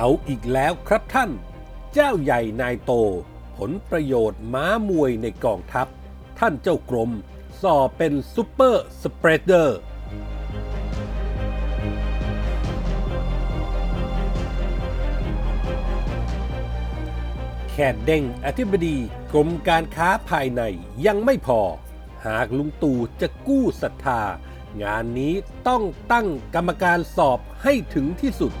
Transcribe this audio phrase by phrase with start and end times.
[0.00, 1.30] เอาอีกแล้วครับท่าน
[1.94, 2.92] เจ้าใหญ่นายโต
[3.56, 5.86] ผลประโยชน์ม้ามวยในกองทัพ
[6.38, 7.10] ท่านเจ้ากรม
[7.62, 9.78] สอบเป็นซูเปอร์สเปรดเดอร์
[17.70, 18.96] แค่เด้งอธิบดี
[19.32, 20.62] กรมการค้าภายใน
[21.06, 21.60] ยังไม่พอ
[22.26, 24.22] หากลุงตู่จะกู้ศรัทธา
[24.82, 25.34] งานนี้
[25.68, 28.54] ต้องตั้งกรรมการสอบให้ถึงที่สุด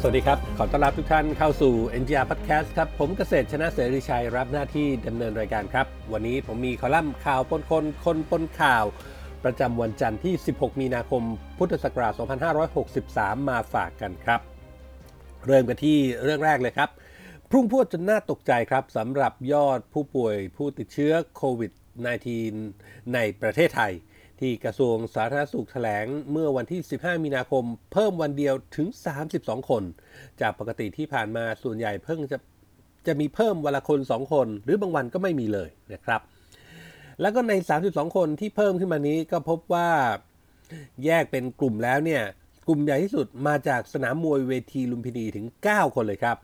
[0.00, 8.84] สวัสดีครับ ขอต้อนรับทุกท่านเข้าสู่ NGR Podcast ครับ ผมเกษตรชนะเสรีชัยรับหน้าที่ดำเนินรายการครับ วันนี้ผมมีคอลัมน์ข่าวปนคนคนปนข่าว
[9.44, 11.22] ประจำวันจันทร์ที่ 16 มีนาคม
[11.58, 12.12] พุทธศักราช
[12.80, 14.40] 2563 มาฝากกันครับ
[15.46, 16.90] เริ่มกันที่เรื่องแรกเลยครับ
[17.50, 21.72] พรุ่งพวดจนน่าตกใจครับสำหรับยอดผู้ป่วยผู้ติดเชื้อโควิด
[22.42, 23.92] -19 ในประเทศไทย
[24.40, 28.88] ที่กระทรวงสาธารณสุขแถลงเมื่อวันที่ 15 มีนาคม เพิ่มวันเดียวถึง
[29.28, 29.82] 32 คน
[30.40, 32.38] จากปกติที่ผ่านมาส่วนใหญ่เพิ่งจะ
[33.06, 36.20] จะมีเพิ่มวันละคน 2 คน หรือบางวันก็ไม่มีเลยนะครับ
[37.20, 37.52] แล้วก็ใน
[37.84, 39.88] 32 คนที่เพิ่มขึ้นมานี้ก็พบว่า
[41.04, 42.22] แยกเป็นกลุ่มแล้วเนี่ย
[42.68, 46.36] กลุ่มใหญ่ที่สุดมาจากสนามมวยเวทีลุมพินีถึง 9 คนเลยครับ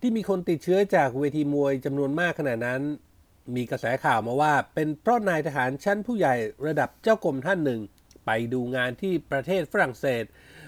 [0.00, 2.80] ที่มีคนติดเชื้อจากเวทีมวยจำนวนมากขนาดนั้น
[3.54, 6.34] มีกระแสข่าวมาว่า เป็นเพราะนายทหารชั้นผู้ใหญ่
[6.66, 7.80] ระดับเจ้ากรมท่านหนึ่ง
[8.26, 10.24] ไปดูงานที่ประเทศฝรั่งเศส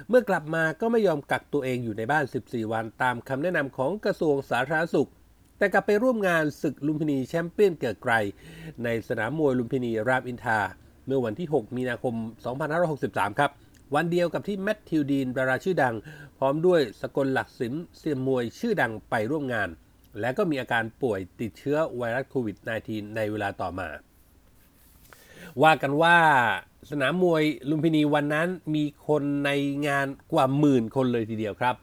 [0.09, 5.11] เมื่อกลับมาก็ไม่ยอมกักตัวเองอยู่ในบ้าน 14 วันตามคำแนะนำของกระทรวงสาธารณสุข
[5.59, 8.15] แต่กลับไปร่วมงานศึกลุมพินีแชมเปี้ยนเกิดไกล
[8.85, 10.61] ในสนามมวยลุมพินีรามอินทา
[11.07, 12.15] เมื่อวันที่ 6 มีนาคม
[12.77, 13.51] 2563 ครับ
[13.95, 15.95] วันเดียวกับที่แมทธิวดีนดาราชื่อดัง
[16.39, 19.69] พร้อมด้วยสกลหลักสิมเซียนมวยชื่อดังไปร่วมงาน
[20.21, 23.89] และก็มีอาการป่วยติดเชื้อไวรัสโควิด -19 ในเวลาต่อมา
[25.63, 26.17] ว่ากันว่า
[26.91, 29.51] สนามมวยลุมพินีวันนั้นมีคนใน
[29.87, 31.77] งานกว่าหมื่นคนเลยทีเดียวครับ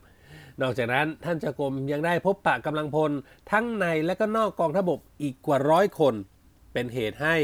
[0.61, 3.11] นอกจากนั้นท่านจักรมยังได้พบปะกำลังพล
[3.51, 6.13] ทั้งในและก็นอกกองทพบกอีกกว่าร้อยคน
[6.73, 7.35] เป็นเหตุให้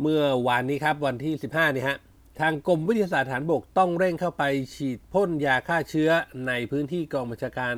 [0.00, 1.98] เมื่อวานนี้ครับวันที่ 15 นี่ฮะ
[2.40, 4.42] ทางกรมวิทยาศาสตร์ฐานบกต้องเร่งเข้าไป
[4.74, 6.10] ฉีดพ่นยาฆ่าเชื้อ
[6.46, 7.74] ในพื้นที่กองบัญชาการ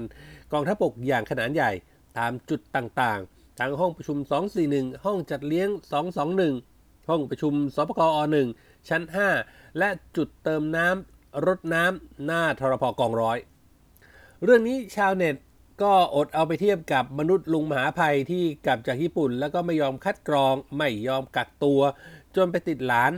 [0.53, 1.73] กองทัพบกอย่างขนาดใหญ่
[2.19, 4.19] ตามจุดต่างๆ ทั้งห้องประชุม
[4.61, 5.69] 241 ห้องจัดเลี้ยง
[6.39, 8.19] 221 ห้องประชุมสปกอ
[8.53, 9.03] 1ชั้น
[9.41, 13.39] 5 และจุดเติมน้ำรถน้ำหน้าทรพกองร้อย
[14.45, 15.37] เรื่องนี้ชาวเน็ต
[15.83, 21.81] ก็อดเอาไปเทียบกับมนุษย์ลุงมหาภัยที่กลับจากญี่ปุ่น แล้วก็ไม่ยอมคัดกรอง ไม่ยอมกักตัว
[22.37, 23.13] จนไปติดหลาน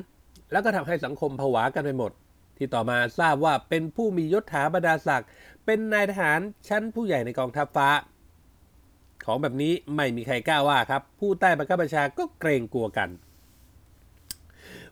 [0.53, 2.13] แล้วก็ทำให้สังคมผวากันไปหมด
[2.57, 5.29] ที่ต่อมาทราบว่าเป็นผู้มียศถาบรรดาศักดิ์
[5.65, 7.89] เป็นนายทหารชั้นผู้ใหญ่ในกองทัพฟ้า
[9.27, 13.09] ของแบบนี้ไม่มีใครกล้าว่าครับ ผู้ใต้บังคับบัญชาก็เกรงกลัวกัน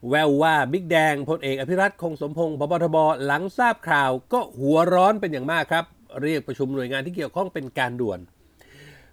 [0.09, 5.85] แววว่าบิ๊กแดงพลเอกอภิรัชต์ คงสมพงษ์ ผบ.ทบ.หลังทราบข่าวก็หัวร้อนเป็นอย่างมากครับ
[6.23, 8.21] เรียกประชุมหน่วยงานที่เกี่ยวข้องเป็นการด่วน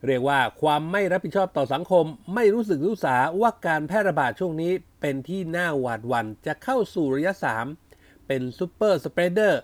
[0.06, 7.34] เรียกว่าความไม่รับผิดชอบต่อสังคม ไม่รู้สึกรู้สาว่าการแพร่ระบาดช่วงนี้เป็นที่น่าหวาดหวั่นจะเข้าสู่ระยะ
[7.80, 9.62] 3 เป็น super spreader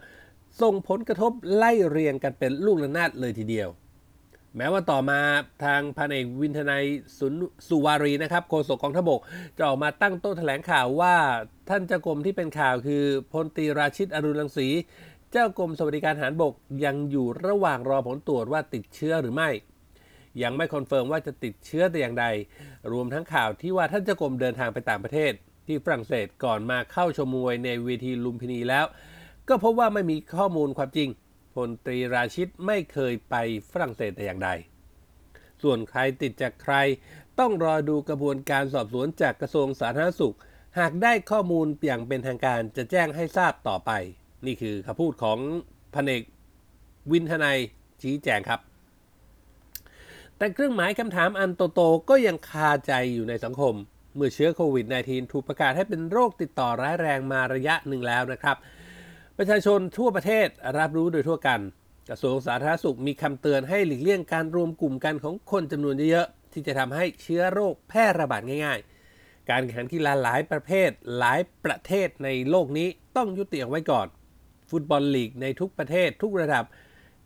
[0.61, 3.69] ส่งผลกระทบไล่เรียงกันเป็นลูกระนาดเลยทีเดียว
[4.57, 5.19] แม้ว่าต่อมา
[5.65, 6.83] ทางพันเอกวินธัย
[7.19, 7.33] สุน
[7.67, 9.19] สุวารีนะครับโฆษกกองทัพบก
[9.57, 11.15] จะออกมาตั้งโต๊ะแถลงข่าวว่า
[11.69, 14.67] ท่านเจ้ากรมที่เป็นข่าวคือพลตรีราชิตอรุณรังสี
[15.31, 16.53] เจ้ากรมสวัสดิการทหารบก
[16.85, 19.49] ยังอยู่ระหว่างรอผลตรวจว่าติดเชื้อหรือไม่
[20.43, 22.25] ยังไม่ confirm ว่าจะติดเชื้อแต่อย่างใด
[22.91, 25.31] รวมทั้งข่าวที่ว่าท่านเจ้ากรมเดินทางไปต่างประเทศ
[25.67, 28.85] ที่ฝรั่งเศสก่อนมาเข้าชมมวยในเวทีลุมพินีแล้ว
[29.49, 31.09] ก็พบว่าไม่มีข้อมูลความจริง
[31.53, 33.35] พลตรีราชิตไม่เคยไป
[33.71, 34.49] ฝรั่งเศสแต่อย่างใด
[35.63, 36.75] ส่วนใครติดจากใคร
[37.39, 40.35] ต้องรอดูกระบวนการสอบสวนจากกระทรวงสาธารณสุข
[40.79, 43.91] หากได้ข้อมูลอย่างเป็นทางการจะแจ้งให้ทราบต่อไป
[44.45, 45.39] นี่คือคำพูดของ
[45.93, 46.23] พันเอก
[47.11, 47.57] วินทนาย
[48.01, 48.59] ชี้แจงครับ
[50.37, 53.75] แต่เครื่องหมายคำถามอันโตๆก็ยังคาใจอยู่ในสังคม
[54.15, 58.57] เมื่อเชื้อโควิด -19 ถูกประกาศให้เป็นโรคติดต่อร้ายแรงมาระยะหนึ่งแล้วนะครับ
[59.41, 60.47] ประชาชนทั่วประเทศ
[60.79, 61.59] รับรู้โดยทั่วกัน
[62.09, 68.79] กระทรวงสาธารณสุขมีคำเตือนให้หลีกเลี่ยงการรวมกลุ่มกันของคนจำนวนเยอะๆที่จะทำให้เชื้อโรคแพร่ระบาดง่าย
[69.13, 72.87] ๆ การแข่งขันกีฬาหลายประเภทหลายประเทศในโลกนี้
[73.17, 74.07] ต้องยุติเอาไว้ก่อน
[74.69, 76.63] ฟุตบอลลีกในทุกประเทศทุกระดับ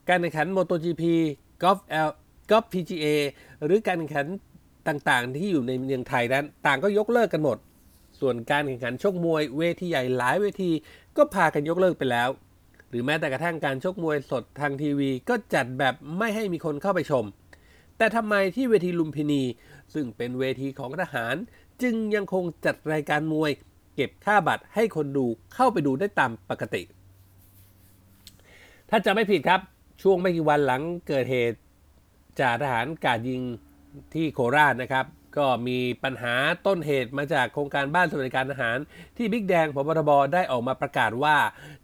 [0.10, 1.04] การแข่งขัน MotoGP
[1.64, 2.10] กอล์ฟเอล
[2.52, 3.06] กอล์ฟ PGA
[3.64, 4.28] หรือการแข่งขัน
[4.88, 7.60] ต่างๆ ที่อยู่ในเมืองไทยนั้น ต่างก็ยกเลิกกันหมด
[8.20, 10.72] ส่วนการแข่งขันชกมวยเวทีใหญ่หลายเวที
[11.18, 12.30] ก็พากันยกเลิกไปแล้ว
[12.90, 17.26] หรือแม้แต่กระทั่งการชกมวยสดทางทีวี ก็จัดแบบไม่ให้มีคนเข้าไปชม
[17.98, 19.44] แต่ทำไมที่เวทีลุมพินี
[19.94, 21.36] ซึ่งเป็นเวทีของทหาร
[21.82, 23.52] จึงยังคงจัดรายการมวย
[23.96, 26.82] เก็บค่าบัตรให้คนดูเข้าไปดูได้ตามปกติ
[28.90, 29.62] ถ้าจะไม่ผิดครับ
[30.02, 31.60] ช่วงไม่กี่วันหลังเกิดเหตุ
[32.40, 33.42] จ่าทหารกาดยิง
[34.14, 35.06] ที่โคราชนะครับ
[35.38, 36.36] ก็มีปัญหา
[36.68, 38.78] ต้นเหตุมาจากโครงการบ้านสวัสดิการทหาร
[39.18, 41.38] ที่บิ๊กแดงพบทบได้ออกมาประกาศว่า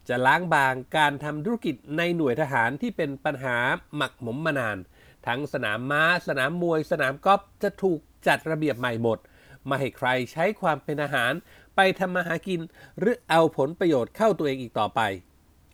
[0.08, 3.56] จะล้างบางการทำธุรกิจในหน่วยทหารที่เป็นปัญหา
[3.96, 4.78] หมักหมมมานาน
[5.26, 9.18] ทั้งสนามม้า สนามมวย สนามกอล์ฟจะถูกจัดระเบียบใหม่หมด
[9.66, 11.32] ไม่ให้ใครใช้ความเป็นทหาร
[11.76, 12.60] ไปทำมาหากิน
[12.98, 15.00] หรือเอาผลประโยชน์เข้าตัวเองอีกต่อไป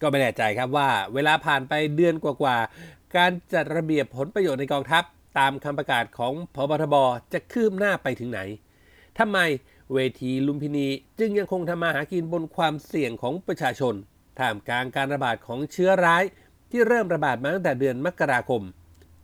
[0.00, 5.04] ก็ไม่แน่ใจครับว่า เวลาผ่านไปเดือนกว่าๆการจัดระเบียบผลประโยชน์ในกองทัพ
[5.38, 6.94] ตามคำประกาศของพบทบ
[7.32, 8.40] จะคืบหน้าไปถึงไหน
[9.18, 9.38] ทำไม
[9.94, 10.88] เวทีลุมพินี
[11.18, 13.94] จึงยังคงทำมาหากินบนความเสี่ยงของประชาชน
[14.38, 16.24] ท่ามกลางการระบาดของเชื้อร้าย
[16.70, 18.62] ที่เริ่มระบาดมาตั้งแต่เดือนมกราคม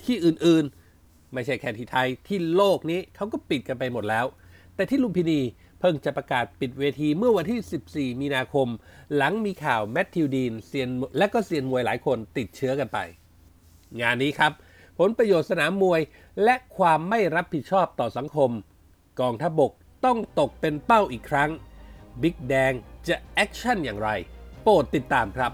[0.03, 4.27] ที่อื่นๆ ไม่ใช่แค่ที่ไทยที่โลกนี้เขาก็ปิดกันไปหมดแล้ว
[4.75, 5.41] แต่ที่ลุมพินี
[5.81, 8.69] เพิ่งจะประกาศปิดเวทีเมื่อวันที่ 14 มีนาคม
[9.17, 12.99] หลังมีข่าวแมทธิวดีนเซียนและก็เซียนมวยหลายคนติดเชื้อกันไป
[14.01, 14.53] งานนี้ครับ
[15.07, 16.01] ผลประโยชน์สนามมวย
[16.45, 18.51] และความไม่รับผิดชอบต่อสังคม
[19.21, 19.73] กองทัพบก
[20.05, 21.51] ต้องตกเป็นเป้าอีกครั้ง
[22.23, 22.73] บิ๊กแดง
[23.09, 24.09] จะ action อย่างไร
[24.63, 25.53] โปรดติดตามครับ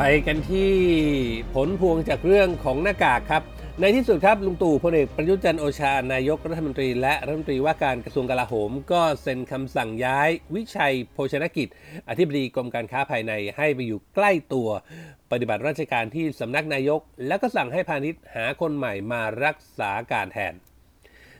[0.00, 0.72] ไปกันที่
[1.54, 3.42] ผลพวงจากเรื่องของหน้ากากครับ
[3.82, 11.68] ในที่สุดครับลุงตู่พลเอกประยุทธ์จันโอชานายกรัฐมนตรี และรัฐมนตรีว่าการกระทรวงกลาโหม ก็เซ็นคำสั่งย้าย วิชัยโภชนกิจ
[12.08, 14.68] อธิบดีกรมการค้าภายในให้ไปอยู่ใกล้ตัว
[15.30, 20.54] ปฏิบัติราชการที่สำนักนายก แล้วก็สั่งให้พาณิชย์หาคนใหม่มารักษาการแทน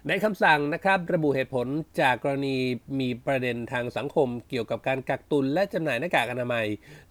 [0.09, 1.67] ในคำสั่งนะครับระบุเหตุผล
[2.01, 2.57] จากกรณี
[3.01, 6.67] มีประเด็นทางสังคม เกี่ยวกับการกักตุนและจำหน่ายหน้ากากอนามัย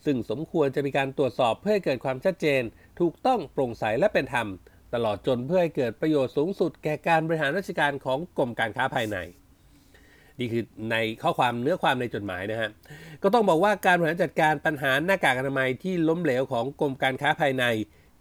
[0.06, 2.62] ซึ่งสมควรจะมีการตรวจสอบเพื่อให้เกิดความชัดเจน
[3.00, 4.50] ถูกต้องโปร่งใสและเป็นธรรม
[4.94, 9.18] ตลอดจนเพื่อให้เกิดประโยชน์สูงสุดแก่การบริหารราชการของกรมการค้าภายใน
[10.40, 12.70] นี่คือในข้อความเนื้อความในจดหมายนะฮะ
[13.24, 17.64] ก็ต้องบอกว่าการบริหารจัดการปัญหาหน้ากากอนามัยที่ล้มเหลวของกรมการค้าภายใน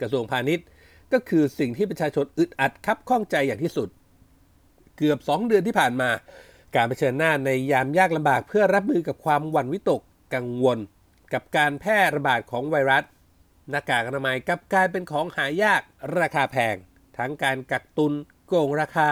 [0.01, 0.67] กระทรวงพาณิชย์
[1.13, 3.89] ก็คือสิ่งที่ประชาชนอึดอัดคับข้องใจอย่างที่สุด
[4.99, 6.11] เกือบ 2 เดือนที่ผ่านมา
[6.77, 10.01] การเผชิญหน้าในยามยากลำบากเพื่อรับมือกับความหวั่นวิตก
[10.35, 10.79] กังวล
[11.33, 13.05] กับการแพร่ระบาดของไวรัส
[13.71, 15.83] หน้ากากอนามัยกับกลายเป็นของหายาก
[16.19, 16.77] ราคาแพง
[17.19, 18.13] ทั้งการกักตุน
[18.47, 19.11] โกงราคา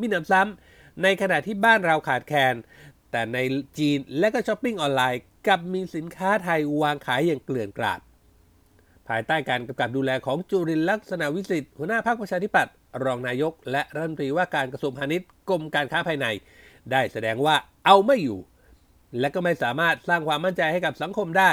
[0.00, 2.54] มีหนำซ้ำในขณะที่บ้านเราขาดแคลน
[3.10, 3.38] แต่ใน
[3.78, 8.00] จีนและก็ช้อปปิ้งออนไลน์กับมีสินค้าไทยวางขายอย่างเกลื่อนกลาด
[9.08, 12.74] ภายใต้การกำกับดูแลของจุรินทร์ลักษณะวิสิทธิ์หัวหน้าพรรคประชาธิปัตย์
[13.04, 16.26] รองนายก และรัฐมนตรีว่าการกระทรวงพาณิชย์กรมการค้าภายใน
[16.92, 18.38] ได้แสดงว่าเอาไม่อยู่
[19.20, 21.50] และก็ไม่สามารถสร้างความมั่นใจให้กับสังคมได้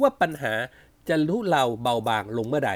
[0.00, 0.54] ว่าปัญหา
[1.08, 2.72] จะลุเลาเบาบางลงเมื่อใด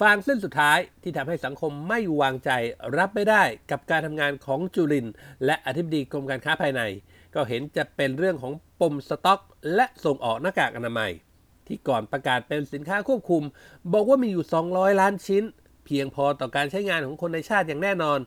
[0.00, 2.50] ฟางเส้นสุดท้ายที่ทำให้สังคมไม่วางใจ
[2.96, 5.06] รับไม่ได้กับการทำงานของจุริน
[5.44, 6.82] และอธิบดีกรมการค้าภายใน
[7.34, 9.40] ก็เห็นจะเป็นเรื่องของปมสต็อก
[9.74, 11.10] และส่งออกหน้ากากอนามัย
[11.66, 13.42] ที่ก่อนประกาศเป็นสินค้าควบคุม
[13.92, 15.44] บอกว่ามีอยู่ 200 ล้านชิ้น
[15.84, 18.18] เพียงพอต่อการใช้งานของคนในชาติอย่างแน่นอน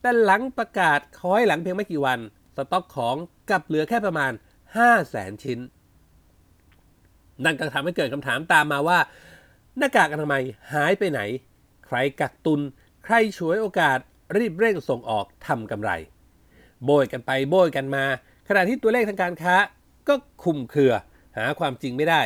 [0.00, 2.18] แต่หลังประกาศคอยหลังเพียงไม่กี่วัน
[2.56, 3.16] สต็อกของ
[3.50, 5.58] กลับเหลือแค่ประมาณ 5 0 0แสนชิ้น
[7.44, 8.98] นั่นก็ทำให้เกิดคำถามตามมาว่า
[9.78, 10.42] หน้ากากอนามัย
[10.74, 11.20] หายไปไหน
[11.86, 12.60] ใครกักตุน
[13.04, 13.98] ใครฉวยโอกาส
[14.36, 15.90] รีบเร่งส่งออกทำกำไร
[16.84, 18.04] โบยกันไปโบยกันมา
[18.48, 19.54] ขณะที่ตัวเลขทางการค้า
[20.08, 20.14] ก็
[20.44, 20.92] คุมเครือ
[21.36, 22.22] หาความจริงไม่ได้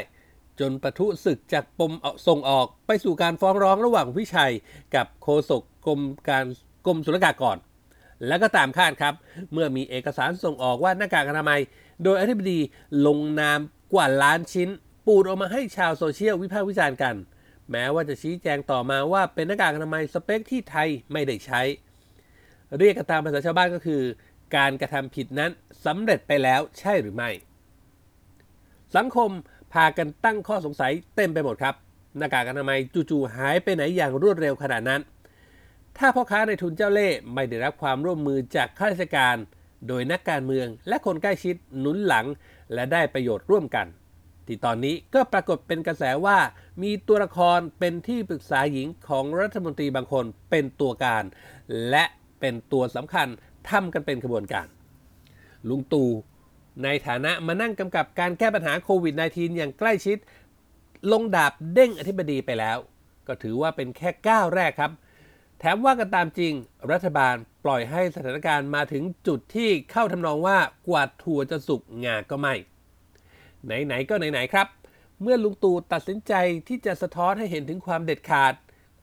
[0.60, 1.92] จนประทุศึกจากปม
[2.26, 4.52] ส่งออกไปสู่การฟ้องร้องระหว่างวิชัย
[4.94, 6.44] กับโฆษกกรมการ
[6.86, 7.56] กรมศุลกากร
[8.26, 9.14] แล้วก็ตามคาดครับ
[9.52, 11.60] เมื่อมีเอกสารส่งออกว่าหน้ากากอนามัย
[12.02, 12.58] โดยอธิบดี
[13.06, 13.60] ลงนาม
[13.92, 14.68] กว่าล้านชิ้น
[15.10, 17.14] ปูดออกมาให้ชาวโซเชียลวิพากษ์วิจารณ์กัน
[17.70, 21.60] แม้ว่าจะชี้แจงต่อมาว่าเป็นหน้ากากอนามัยสเปคที่ไทยไม่ได้ใช้
[22.78, 24.02] เรียกกันตามภาษาชาวบ้านก็คือ
[24.56, 25.50] การกระทำผิดนั้น
[25.84, 27.30] สำเร็จไปแล้วใช่หรือไม่
[28.96, 29.30] สังคม
[29.72, 31.74] พากันตั้งข้อสงสัยเต็มไปหมดครับ
[32.18, 32.78] หน้ากากอนามัย
[33.10, 35.00] จู่ๆหายไปไหนอย่างรวดเร็วขนาดนั้น
[35.98, 39.36] ถ้าพ่อค้าในทุนเจ้าเล่ห์ไม่ได้รับความร่วมมือจากข้าราชการ
[39.88, 42.26] โดยนักการเมืองและคนใกล้ชิดหนุนหลัง
[42.74, 43.88] และได้ประโยชน์ร่วมกัน
[44.50, 46.38] ที่ตอนนี้ก็ปรากฏเป็นกระแสว่า
[46.82, 51.24] มีตัวละครเป็นที่ปรึกษาหญิงของรัฐมนตรีบางคนเป็นตัวการ
[51.90, 52.04] และ
[52.40, 53.28] เป็นตัวสำคัญ
[53.70, 54.66] ทำกันเป็นขบวนการ
[55.68, 56.10] ลุงตู่
[56.84, 60.18] ในฐานะมานั่งกำกับการแก้ปัญหาโควิด -19 อย่างใกล้ชิด
[61.12, 62.78] ลงดาบเด้งอธิบดีไปแล้ว
[63.26, 64.92] ก็ถือว่าเป็นแค่ก้าวแรกครับ
[65.58, 66.52] แถมว่ากันตามจริง
[66.92, 72.54] รัฐบาลปล่อยให้สถานการณ์มาถึงจุดที่เข้าทำนองว่ากว่าถั่วจะสุกงาก็ไม่
[73.64, 74.66] ไหนๆก็ไหนๆครับ
[75.22, 76.32] เมื่อลุงตู่ตัดสินใจ
[76.68, 78.54] ที่จะสะท้อนให้เห็นถึงความเด็ดขาด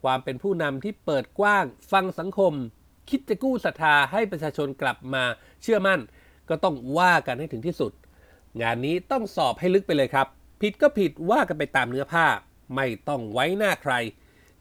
[0.03, 2.53] ความเป็นผู้นำที่เปิดกว้าง ฟังสังคม
[3.09, 5.23] คิดจะกู้ศรัทธาให้ประชาชนกลับมา
[5.61, 5.99] เชื่อมั่น
[6.49, 7.91] ก็ต้องว่ากันให้ถึงที่สุด
[8.61, 10.27] งานนี้ต้องสอบให้ลึกไปเลยครับ
[10.61, 12.25] ผิดก็ผิดว่ากันไปตามเนื้อผ้า
[12.75, 13.93] ไม่ต้องไว้หน้าใคร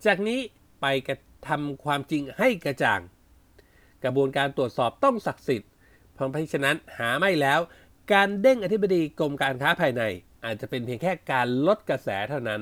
[0.05, 0.41] จากนี้
[0.81, 3.00] ไปกระทำความจริงให้กระจ่าง
[4.05, 5.71] กระบวนการตรวจสอบต้องศักดิ์สิทธิ์
[6.15, 7.61] เพราะฉะนั้นหาไม่แล้ว
[8.13, 10.03] การเด้งอธิบดีกรมการค้าภายใน
[10.45, 12.61] อาจจะเป็นเพียงแค่การลดกระแสเท่านั้น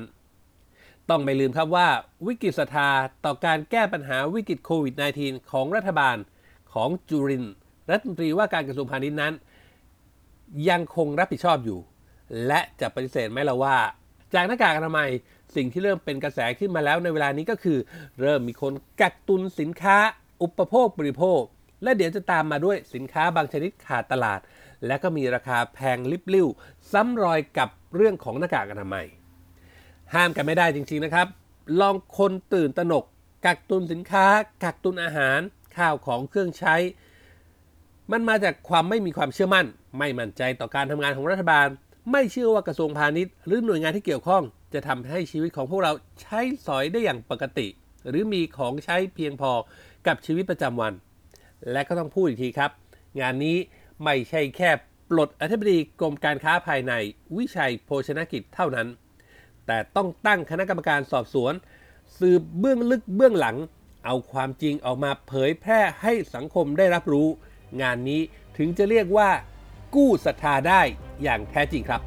[1.09, 1.87] ต้องไม่ลืมครับว่า
[2.27, 2.89] วิกฤตศรัทธา
[3.25, 6.17] ต่อการแก้ปัญหาวิกฤตโควิด -19 ของรัฐบาล
[6.73, 7.53] ของจุรินร์
[7.91, 9.33] รัฐมนตรีว่าการกระทรวงพาณิชย์นั้น
[10.69, 11.79] ยังคงรับผิดชอบอยู่
[12.47, 13.77] และจะปฏิเสธไหมล่ะว่า
[14.33, 15.09] จากหน้ากากอนามัย
[15.55, 17.77] สิ่งที่เริ่มเป็นกระแสขึ้นมาแล้วในเวลานี้ก็คือ
[18.21, 19.97] เริ่มมีคนกักตุนสินค้า
[20.41, 21.41] อุปโภคบริโภค
[21.83, 24.39] และเดี๋ยวจะตามมาด้วยสินค้าบางชนิดขาดตลาด
[24.87, 26.47] และก็มีราคาแพงลิบลิ่ว
[26.91, 29.05] ซ้ำรอยกับเรื่องของหน้ากากอนามัย
[30.13, 31.27] ห้ามกันไม่ได้จริงๆนะครับ
[31.79, 33.05] ลองคนตื่นตระหนก
[33.45, 34.25] กักตุนสินค้า
[34.63, 35.39] กักตุนอาหาร
[35.77, 36.75] ข้าวของเครื่องใช้
[38.11, 39.65] มันมาจากความไม่มีความเชื่อมั่น
[39.99, 41.67] ไม่มั่นใจต่อการทำงานของรัฐบาล
[42.11, 47.67] ไม่เชื่อว่ากระทรวงพาณิชย์ หรือหน่วยงานที่เกี่ยวข้อง จะทำให้ชีวิตของพวกเราใช้สอยได้อย่างปกติ
[48.09, 49.51] หรือมีของใช้เพียงพอ
[50.07, 50.93] กับชีวิตประจำวัน
[51.71, 52.71] และก็ต้องพูดอีกทีครับ
[53.21, 53.57] งานนี้
[54.03, 54.69] ไม่ใช่แค่
[55.09, 56.93] ปลดอธิบดีกรมการค้าภายใน
[57.37, 58.87] วิชัยโภชนกิจเท่านั้น
[59.67, 61.53] แต่ต้องตั้งคณะกรรมการสอบสวน
[62.19, 63.55] สืบเบื้องลึกเบื้องหลัง
[64.05, 67.27] เอาความจริงออกมาเผยแพร่ให้สังคมได้รับรู้
[67.81, 68.21] งานนี้
[68.57, 69.29] ถึงจะเรียกว่า
[69.95, 70.81] กู้ศรัทธาได้
[71.23, 72.01] อย่างแท้จริงครับ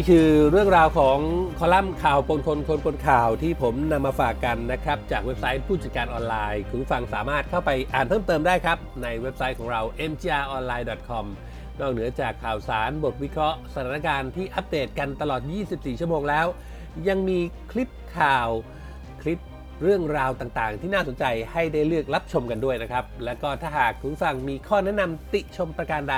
[0.00, 1.18] นี่คือเรื่องราวของ
[1.58, 11.24] คอลัมน์ข่าวปนคนคนปนข่าวที่ผมนำมาฝากกันนะครับ จากเว็บไซต์ผู้จัดการออนไลน์ คุณฟังสามารถเข้าไปอ่านเพิ่มเติมได้ครับ ในเว็บไซต์ของเรา mgronline.com
[11.80, 15.40] นอกเหนือจากข่าวสารบทวิเคราะห์ สถานการณ์ที่อัปเดตกันตลอด
[15.70, 16.46] 24 ชั่วโมงแล้ว
[17.08, 17.38] ยังมี
[17.70, 17.88] คลิป
[18.18, 18.48] ข่าว
[19.22, 19.40] คลิป
[19.82, 26.16] เรื่องราวต่างๆ ที่น่าสนใจให้ได้เลือกรับชมกันด้วยนะครับ และก็ถ้าหากคุณฟังมีข้อแนะนำติชมประการใด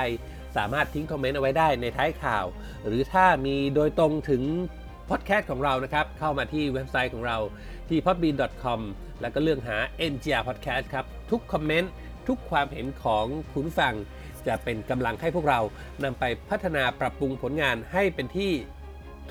[0.57, 2.45] สามารถทิ้ง comment เอาไว้ได้ในท้ายข่าว
[2.87, 4.43] หรือถ้ามีโดยตรงถึง
[5.09, 7.37] พอดแคสต์ของเรานะครับ เข้ามาที่เว็บไซต์ของเรา
[7.89, 8.79] ที่ podbean.com
[9.21, 9.77] แล้วก็เลือกหา
[10.11, 11.91] MGR Podcast ครับ ทุก comment
[12.27, 13.93] ทุกความเห็นของคุณผู้ฟัง
[14.47, 15.59] จะเป็นกำลังให้พวกเรา
[16.03, 18.51] นำไปพัฒนาปรับปรุงผลงานให้เป็นที่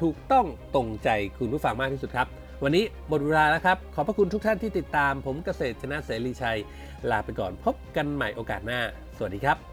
[0.03, 2.29] ถูกต้องตรงใจคุณผู้ฟังมากที่สุดครับ
[2.63, 6.59] วันนี้หมดเวลาแล้วครับ ขอบพระคุณทุกท่านที่ติดตามผมเกษตรชนะเสรีชัย
[7.11, 8.81] ลาไปก่อนพบกันใหม่โอกาสหน้า
[9.17, 9.72] สวัสดีครับ